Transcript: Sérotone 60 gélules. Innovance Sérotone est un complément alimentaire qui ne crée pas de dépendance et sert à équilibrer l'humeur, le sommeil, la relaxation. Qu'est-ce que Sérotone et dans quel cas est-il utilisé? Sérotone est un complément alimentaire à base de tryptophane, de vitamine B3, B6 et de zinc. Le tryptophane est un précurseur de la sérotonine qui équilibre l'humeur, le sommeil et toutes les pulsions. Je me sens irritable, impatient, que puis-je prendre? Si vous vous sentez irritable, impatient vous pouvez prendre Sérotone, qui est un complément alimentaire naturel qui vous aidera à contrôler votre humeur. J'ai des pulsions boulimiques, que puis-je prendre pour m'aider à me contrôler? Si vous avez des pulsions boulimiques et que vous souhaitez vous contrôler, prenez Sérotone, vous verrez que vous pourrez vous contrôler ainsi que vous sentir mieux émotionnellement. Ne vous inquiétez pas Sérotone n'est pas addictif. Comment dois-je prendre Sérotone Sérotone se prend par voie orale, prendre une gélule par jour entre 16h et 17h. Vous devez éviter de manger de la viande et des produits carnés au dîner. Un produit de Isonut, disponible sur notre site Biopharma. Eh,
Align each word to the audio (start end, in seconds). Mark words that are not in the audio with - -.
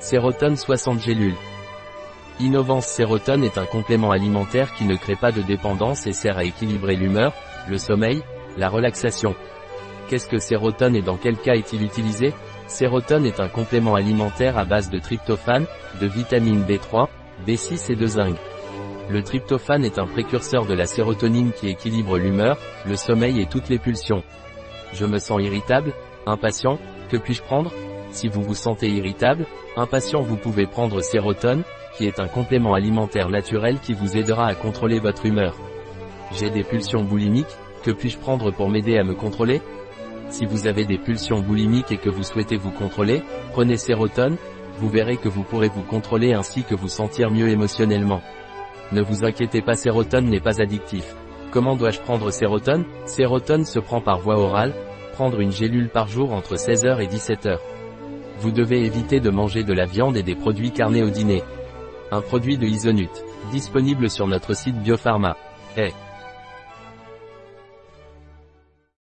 Sérotone 0.00 0.56
60 0.56 1.00
gélules. 1.00 1.34
Innovance 2.38 2.86
Sérotone 2.86 3.42
est 3.42 3.58
un 3.58 3.66
complément 3.66 4.12
alimentaire 4.12 4.72
qui 4.74 4.84
ne 4.84 4.94
crée 4.94 5.16
pas 5.16 5.32
de 5.32 5.42
dépendance 5.42 6.06
et 6.06 6.12
sert 6.12 6.38
à 6.38 6.44
équilibrer 6.44 6.94
l'humeur, 6.94 7.32
le 7.68 7.78
sommeil, 7.78 8.22
la 8.56 8.68
relaxation. 8.68 9.34
Qu'est-ce 10.08 10.28
que 10.28 10.38
Sérotone 10.38 10.94
et 10.94 11.02
dans 11.02 11.16
quel 11.16 11.36
cas 11.36 11.54
est-il 11.54 11.82
utilisé? 11.82 12.32
Sérotone 12.68 13.26
est 13.26 13.40
un 13.40 13.48
complément 13.48 13.96
alimentaire 13.96 14.56
à 14.56 14.64
base 14.64 14.88
de 14.88 15.00
tryptophane, 15.00 15.66
de 16.00 16.06
vitamine 16.06 16.62
B3, 16.62 17.08
B6 17.44 17.92
et 17.92 17.96
de 17.96 18.06
zinc. 18.06 18.36
Le 19.10 19.22
tryptophane 19.24 19.84
est 19.84 19.98
un 19.98 20.06
précurseur 20.06 20.64
de 20.64 20.74
la 20.74 20.86
sérotonine 20.86 21.50
qui 21.50 21.68
équilibre 21.68 22.18
l'humeur, 22.18 22.56
le 22.86 22.94
sommeil 22.94 23.40
et 23.40 23.46
toutes 23.46 23.68
les 23.68 23.78
pulsions. 23.80 24.22
Je 24.92 25.06
me 25.06 25.18
sens 25.18 25.42
irritable, 25.42 25.92
impatient, 26.24 26.78
que 27.10 27.16
puis-je 27.16 27.42
prendre? 27.42 27.72
Si 28.10 28.28
vous 28.28 28.42
vous 28.42 28.54
sentez 28.54 28.88
irritable, 28.88 29.46
impatient 29.76 30.22
vous 30.22 30.36
pouvez 30.36 30.66
prendre 30.66 31.00
Sérotone, 31.00 31.62
qui 31.96 32.06
est 32.06 32.20
un 32.20 32.28
complément 32.28 32.74
alimentaire 32.74 33.28
naturel 33.28 33.78
qui 33.80 33.92
vous 33.92 34.16
aidera 34.16 34.46
à 34.46 34.54
contrôler 34.54 34.98
votre 34.98 35.26
humeur. 35.26 35.56
J'ai 36.32 36.50
des 36.50 36.64
pulsions 36.64 37.02
boulimiques, 37.02 37.56
que 37.82 37.90
puis-je 37.90 38.18
prendre 38.18 38.50
pour 38.50 38.68
m'aider 38.68 38.98
à 38.98 39.04
me 39.04 39.14
contrôler? 39.14 39.60
Si 40.30 40.44
vous 40.44 40.66
avez 40.66 40.84
des 40.84 40.98
pulsions 40.98 41.40
boulimiques 41.40 41.90
et 41.90 41.96
que 41.96 42.10
vous 42.10 42.22
souhaitez 42.22 42.56
vous 42.56 42.70
contrôler, 42.70 43.22
prenez 43.52 43.76
Sérotone, 43.76 44.36
vous 44.78 44.88
verrez 44.88 45.16
que 45.16 45.28
vous 45.28 45.42
pourrez 45.42 45.68
vous 45.68 45.82
contrôler 45.82 46.34
ainsi 46.34 46.64
que 46.64 46.74
vous 46.74 46.88
sentir 46.88 47.30
mieux 47.30 47.48
émotionnellement. 47.48 48.20
Ne 48.92 49.02
vous 49.02 49.24
inquiétez 49.24 49.62
pas 49.62 49.74
Sérotone 49.74 50.26
n'est 50.26 50.40
pas 50.40 50.60
addictif. 50.60 51.14
Comment 51.50 51.76
dois-je 51.76 52.00
prendre 52.00 52.30
Sérotone 52.30 52.84
Sérotone 53.06 53.64
se 53.64 53.78
prend 53.78 54.00
par 54.00 54.18
voie 54.18 54.38
orale, 54.38 54.74
prendre 55.14 55.40
une 55.40 55.50
gélule 55.50 55.88
par 55.88 56.08
jour 56.08 56.32
entre 56.32 56.56
16h 56.56 57.00
et 57.00 57.06
17h. 57.06 57.58
Vous 58.40 58.50
devez 58.52 58.84
éviter 58.84 59.20
de 59.20 59.30
manger 59.30 59.64
de 59.64 59.72
la 59.72 59.84
viande 59.84 60.16
et 60.16 60.22
des 60.22 60.36
produits 60.36 60.70
carnés 60.70 61.02
au 61.02 61.10
dîner. 61.10 61.42
Un 62.12 62.20
produit 62.20 62.56
de 62.56 62.66
Isonut, 62.66 63.10
disponible 63.50 64.08
sur 64.08 64.26
notre 64.26 64.54
site 64.54 64.76
Biopharma. 64.76 65.36
Eh, 65.76 65.92